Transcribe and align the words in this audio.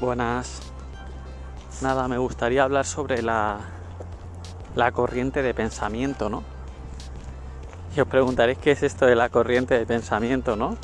Buenas. 0.00 0.60
Nada, 1.82 2.06
me 2.06 2.18
gustaría 2.18 2.62
hablar 2.62 2.86
sobre 2.86 3.20
la, 3.20 3.58
la 4.76 4.92
corriente 4.92 5.42
de 5.42 5.54
pensamiento, 5.54 6.28
¿no? 6.30 6.44
Y 7.96 8.00
os 8.00 8.06
preguntaréis 8.06 8.58
qué 8.58 8.70
es 8.70 8.84
esto 8.84 9.06
de 9.06 9.16
la 9.16 9.28
corriente 9.28 9.76
de 9.76 9.84
pensamiento, 9.86 10.54
¿no? 10.54 10.76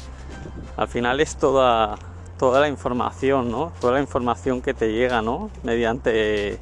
Al 0.76 0.88
final 0.88 1.20
es 1.20 1.36
toda, 1.36 1.94
toda 2.40 2.58
la 2.58 2.66
información, 2.66 3.52
¿no? 3.52 3.72
Toda 3.80 3.92
la 3.92 4.00
información 4.00 4.60
que 4.60 4.74
te 4.74 4.92
llega, 4.92 5.22
¿no? 5.22 5.48
Mediante 5.62 6.58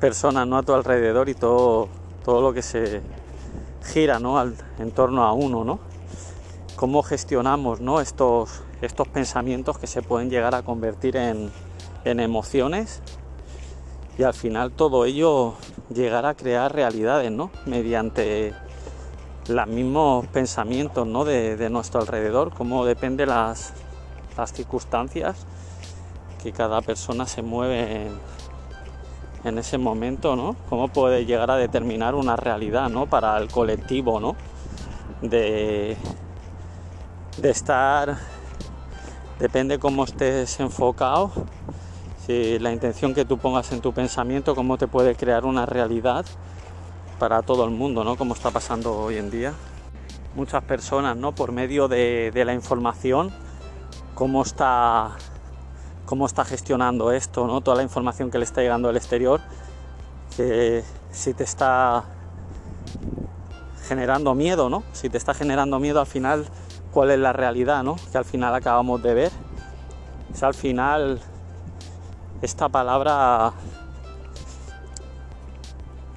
personas, 0.00 0.46
¿no? 0.46 0.58
A 0.58 0.62
tu 0.62 0.74
alrededor 0.74 1.30
y 1.30 1.34
todo, 1.34 1.88
todo 2.26 2.42
lo 2.42 2.52
que 2.52 2.60
se 2.60 3.00
gira, 3.86 4.18
¿no? 4.18 4.38
en 4.42 4.90
torno 4.90 5.24
a 5.24 5.32
uno, 5.32 5.64
¿no? 5.64 5.78
Cómo 6.76 7.02
gestionamos, 7.02 7.80
¿no? 7.80 8.02
Estos, 8.02 8.60
estos 8.82 9.08
pensamientos 9.08 9.78
que 9.78 9.86
se 9.86 10.02
pueden 10.02 10.28
llegar 10.28 10.54
a 10.54 10.62
convertir 10.62 11.16
en, 11.16 11.50
en 12.04 12.20
emociones 12.20 13.02
y 14.18 14.22
al 14.22 14.34
final 14.34 14.72
todo 14.72 15.04
ello 15.04 15.54
llegará 15.88 16.30
a 16.30 16.34
crear 16.34 16.74
realidades, 16.74 17.30
¿no? 17.32 17.50
Mediante 17.66 18.54
los 19.48 19.66
mismos 19.66 20.26
pensamientos, 20.26 21.06
¿no? 21.06 21.24
De, 21.24 21.70
nuestro 21.70 22.00
alrededor, 22.00 22.52
cómo 22.52 22.84
depende 22.84 23.26
las, 23.26 23.72
las 24.36 24.52
circunstancias 24.52 25.46
que 26.42 26.52
cada 26.52 26.80
persona 26.82 27.26
se 27.26 27.42
mueve 27.42 28.06
en, 28.06 28.12
en, 29.44 29.58
ese 29.58 29.78
momento, 29.78 30.36
¿no? 30.36 30.56
Cómo 30.68 30.88
puede 30.88 31.24
llegar 31.24 31.50
a 31.50 31.56
determinar 31.56 32.14
una 32.14 32.36
realidad, 32.36 32.88
¿no? 32.88 33.06
Para 33.06 33.36
el 33.38 33.48
colectivo, 33.48 34.20
¿no? 34.20 34.36
De, 35.22 35.96
de 37.38 37.50
estar, 37.50 38.16
depende 39.38 39.78
cómo 39.78 40.04
estés 40.04 40.60
enfocado, 40.60 41.32
la 42.60 42.72
intención 42.72 43.14
que 43.14 43.24
tú 43.24 43.38
pongas 43.38 43.72
en 43.72 43.80
tu 43.80 43.92
pensamiento, 43.92 44.54
cómo 44.54 44.78
te 44.78 44.86
puede 44.86 45.14
crear 45.14 45.44
una 45.44 45.66
realidad 45.66 46.24
para 47.18 47.42
todo 47.42 47.64
el 47.64 47.70
mundo, 47.70 48.02
¿no? 48.02 48.16
Como 48.16 48.34
está 48.34 48.50
pasando 48.50 48.96
hoy 48.96 49.16
en 49.18 49.30
día. 49.30 49.52
Muchas 50.34 50.64
personas, 50.64 51.16
¿no? 51.16 51.34
Por 51.34 51.52
medio 51.52 51.86
de, 51.86 52.32
la 52.34 52.54
información, 52.54 53.30
cómo 54.14 54.42
está, 54.42 55.16
cómo 56.06 56.26
está 56.26 56.44
gestionando 56.44 57.12
esto, 57.12 57.46
¿no? 57.46 57.60
Toda 57.60 57.76
la 57.76 57.82
información 57.82 58.30
que 58.30 58.38
le 58.38 58.44
está 58.44 58.62
llegando 58.62 58.88
al 58.88 58.96
exterior, 58.96 59.40
que 60.36 60.82
si 61.10 61.34
te 61.34 61.44
está 61.44 62.04
generando 63.86 64.34
miedo, 64.34 64.70
¿no? 64.70 64.82
Si 64.92 65.10
te 65.10 65.18
está 65.18 65.34
generando 65.34 65.78
miedo 65.78 66.00
al 66.00 66.06
final, 66.06 66.46
¿cuál 66.90 67.10
es 67.10 67.18
la 67.18 67.32
realidad, 67.32 67.82
¿no? 67.82 67.96
Que 68.10 68.18
al 68.18 68.24
final 68.24 68.54
acabamos 68.54 69.02
de 69.02 69.14
ver. 69.14 69.32
Es 70.32 70.42
al 70.42 70.54
final 70.54 71.20
esta 72.42 72.68
palabra 72.68 73.52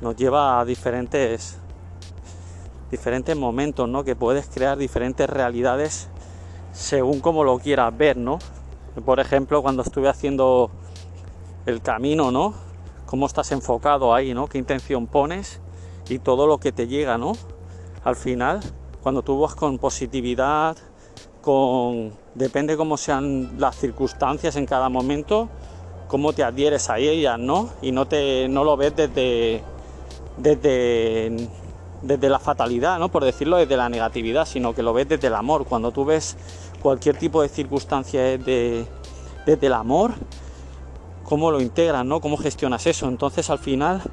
nos 0.02 0.16
lleva 0.16 0.60
a 0.60 0.66
diferentes 0.66 1.60
momentos, 3.36 3.90
¿no? 3.90 4.04
Que 4.04 4.16
puedes 4.16 4.48
crear 4.48 4.78
diferentes 4.78 5.30
realidades 5.30 6.10
según 6.72 7.20
como 7.20 7.44
lo 7.44 7.60
quieras 7.60 7.96
ver, 7.96 8.18
¿no? 8.18 8.40
Por 9.06 9.20
ejemplo, 9.20 9.62
cuando 9.62 9.84
estuve 9.84 10.10
haciendo 10.10 10.72
el 11.66 11.82
camino, 11.82 12.32
¿no? 12.32 12.54
Cómo 13.06 13.26
estás 13.26 13.52
enfocado 13.52 14.14
ahí, 14.14 14.34
¿no? 14.34 14.48
Qué 14.48 14.58
intención 14.58 15.08
pones 15.08 15.62
y 16.10 16.20
todo 16.20 16.48
lo 16.48 16.58
que 16.58 16.72
te 16.72 16.88
llega, 16.88 17.18
¿no? 17.18 17.34
Al 18.04 18.16
final, 18.16 18.60
cuando 19.02 19.22
tú 19.22 19.40
vas 19.40 19.56
con 19.56 19.78
positividad, 19.78 20.78
con 21.42 22.14
depende 22.36 22.76
cómo 22.78 22.98
sean 22.98 23.60
las 23.60 23.76
circunstancias 23.78 24.56
en 24.56 24.66
cada 24.66 24.90
momento, 24.90 25.50
cómo 26.14 26.32
te 26.32 26.44
adhieres 26.44 26.92
a 26.92 27.00
ellas, 27.00 27.40
¿no? 27.40 27.72
Y 27.82 27.92
no, 27.92 28.06
te, 28.06 28.48
no 28.48 28.64
lo 28.64 28.78
ves 28.78 28.96
desde, 28.96 29.64
desde, 30.38 31.50
desde 32.04 32.30
la 32.30 32.38
fatalidad, 32.38 33.00
¿no? 33.00 33.10
Por 33.10 33.24
decirlo, 33.24 33.58
desde 33.58 33.76
la 33.76 33.90
negatividad, 33.90 34.46
sino 34.46 34.76
que 34.76 34.84
lo 34.84 34.94
ves 34.94 35.10
desde 35.10 35.26
el 35.26 35.34
amor. 35.34 35.66
Cuando 35.66 35.90
tú 35.90 36.06
ves 36.06 36.38
cualquier 36.84 37.18
tipo 37.18 37.42
de 37.42 37.50
circunstancia 37.50 38.22
desde, 38.22 38.86
desde 39.48 39.66
el 39.66 39.74
amor, 39.74 40.14
cómo 41.24 41.50
lo 41.50 41.60
integras, 41.60 42.06
¿no? 42.06 42.22
Cómo 42.22 42.38
gestionas 42.38 42.86
eso. 42.86 43.08
Entonces 43.08 43.50
al 43.50 43.58
final, 43.58 44.04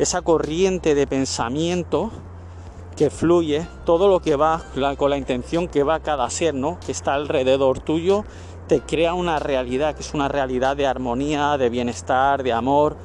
esa 0.00 0.20
corriente 0.20 0.96
de 0.96 1.06
pensamiento 1.06 2.10
que 2.96 3.10
fluye, 3.10 3.66
todo 3.84 4.08
lo 4.08 4.20
que 4.20 4.36
va 4.36 4.62
con 4.96 5.10
la 5.10 5.16
intención 5.16 5.68
que 5.68 5.82
va 5.82 6.00
cada 6.00 6.28
ser, 6.30 6.54
¿no? 6.54 6.78
Que 6.84 6.92
está 6.92 7.14
alrededor 7.14 7.80
tuyo, 7.80 8.24
te 8.68 8.80
crea 8.80 9.14
una 9.14 9.38
realidad, 9.38 9.94
que 9.94 10.02
es 10.02 10.14
una 10.14 10.28
realidad 10.28 10.76
de 10.76 10.86
armonía, 10.86 11.58
de 11.58 11.68
bienestar, 11.68 12.42
de 12.42 12.52
amor. 12.52 12.96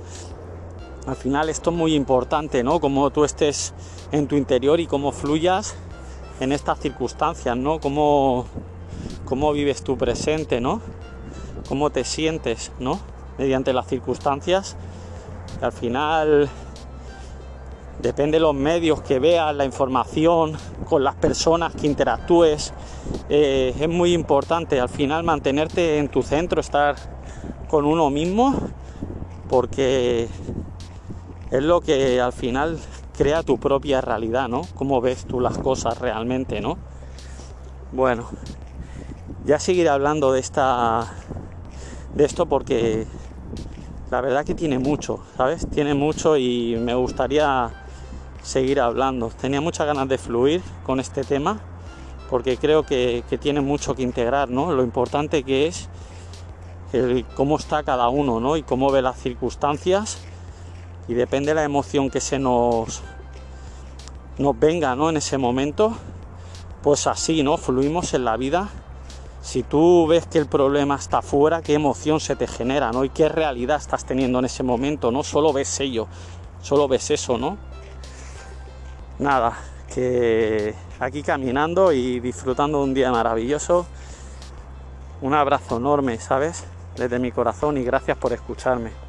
Al 1.08 1.16
final 1.16 1.50
esto 1.50 1.72
es 1.72 1.76
muy 1.76 1.96
importante, 1.96 2.64
¿no? 2.64 2.80
Cómo 2.80 3.10
tú 3.10 3.24
estés 3.24 3.74
en 4.12 4.28
tu 4.28 4.36
interior 4.36 4.80
y 4.80 4.88
cómo 4.88 5.12
fluyas 5.12 5.76
en 6.40 6.52
estas 6.52 6.80
circunstancias, 6.80 7.58
¿no? 7.58 7.80
Cómo, 7.80 8.46
cómo 9.26 9.52
vives 9.52 9.84
tu 9.84 9.98
presente, 9.98 10.62
¿no? 10.62 10.82
Cómo 11.68 11.90
te 11.90 12.04
sientes, 12.04 12.72
¿no? 12.80 13.00
Mediante 13.38 13.74
las 13.74 13.88
circunstancias. 13.88 14.76
al 15.62 15.72
final 15.72 16.50
depende 18.02 18.38
de 18.38 18.42
los 18.42 18.56
medios 18.56 19.02
que 19.02 19.20
veas, 19.20 19.56
la 19.56 19.66
información, 19.66 20.58
con 20.86 21.04
las 21.04 21.16
personas 21.16 21.76
que 21.76 21.88
interactúes, 21.88 22.74
eh, 23.30 23.76
es 23.80 23.90
muy 23.90 24.14
importante 24.14 24.80
al 24.80 24.90
final 24.90 25.24
mantenerte 25.24 25.98
en 25.98 26.10
tu 26.10 26.24
centro, 26.24 26.62
estar 26.62 26.96
con 27.68 27.86
uno 27.86 28.10
mismo, 28.10 28.56
porque 29.50 30.28
es 31.52 31.64
lo 31.64 31.82
que 31.82 32.22
al 32.22 32.34
final 32.34 32.80
crea 33.18 33.44
tu 33.44 33.60
propia 33.60 34.02
realidad, 34.02 34.48
¿no? 34.48 34.62
Cómo 34.76 35.02
ves 35.02 35.26
tú 35.26 35.40
las 35.40 35.58
cosas 35.58 35.98
realmente, 36.00 36.62
¿no? 36.62 36.78
Bueno, 37.92 38.30
ya 39.46 39.60
seguiré 39.60 39.90
hablando 39.90 40.32
de 40.32 40.40
esta 40.40 41.08
de 42.14 42.26
esto 42.26 42.48
porque 42.48 43.06
la 44.10 44.22
verdad 44.22 44.46
que 44.46 44.56
tiene 44.56 44.80
mucho, 44.80 45.20
¿sabes? 45.38 45.68
Tiene 45.70 45.94
mucho 45.94 46.38
y 46.38 46.76
me 46.80 46.96
gustaría 46.96 47.70
seguir 48.50 48.82
hablando. 48.82 49.30
Tenía 49.30 49.62
muchas 49.62 49.86
ganas 49.86 50.10
de 50.10 50.18
fluir 50.18 50.62
con 50.84 51.00
este 51.00 51.24
tema 51.24 51.60
porque 52.30 52.58
creo 52.58 52.84
que, 52.84 53.24
tiene 53.40 53.62
mucho 53.62 53.96
que 53.96 54.04
integrar, 54.04 54.50
¿no? 54.50 54.72
Lo 54.72 54.84
importante 54.84 55.44
que 55.44 55.68
es 55.68 55.90
cómo 57.36 57.58
está 57.58 57.84
cada 57.84 58.10
uno, 58.10 58.40
¿no? 58.40 58.58
Y 58.58 58.64
cómo 58.64 58.92
ve 58.92 59.02
las 59.02 59.20
circunstancias 59.20 60.20
y 61.08 61.14
depende 61.14 61.52
de 61.52 61.56
la 61.56 61.64
emoción 61.64 62.10
que 62.10 62.20
se 62.20 62.40
nos, 62.40 63.02
nos 64.38 64.60
venga, 64.60 64.96
¿no? 64.96 65.10
En 65.10 65.18
ese 65.18 65.38
momento, 65.38 65.94
pues 66.82 67.08
así, 67.08 67.44
¿no? 67.44 67.58
Fluimos 67.58 68.14
en 68.14 68.26
la 68.26 68.38
vida. 68.38 68.70
Si 69.42 69.64
tú 69.64 70.06
ves 70.08 70.28
que 70.28 70.38
el 70.38 70.48
problema 70.48 70.96
está 70.96 71.22
fuera, 71.22 71.62
qué 71.62 71.74
emoción 71.74 72.20
se 72.20 72.36
te 72.36 72.46
genera, 72.46 72.92
¿no? 72.92 73.04
Y 73.04 73.10
qué 73.10 73.30
realidad 73.30 73.78
estás 73.78 74.06
teniendo 74.06 74.40
en 74.40 74.46
ese 74.46 74.64
momento, 74.64 75.12
¿no? 75.12 75.24
Solo 75.24 75.54
ves 75.54 75.80
ello, 75.80 76.08
solo 76.62 76.88
ves 76.88 77.10
eso, 77.12 77.38
¿no? 77.38 77.69
Nada, 79.20 79.58
que 79.94 80.74
aquí 81.00 81.22
caminando 81.22 81.92
y 81.92 82.20
disfrutando 82.20 82.80
de 82.80 82.84
un 82.86 82.94
día 82.94 83.12
maravilloso. 83.12 83.86
Un 85.22 85.34
abrazo 85.34 85.78
enorme, 85.78 86.18
¿sabes? 86.18 86.64
Desde 86.96 87.20
mi 87.20 87.32
corazón 87.32 87.78
y 87.78 87.84
gracias 87.84 88.18
por 88.18 88.34
escucharme. 88.34 89.09